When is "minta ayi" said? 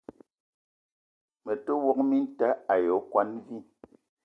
2.09-2.89